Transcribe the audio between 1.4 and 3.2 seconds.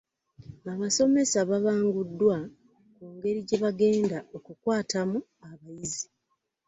babanguddwa ku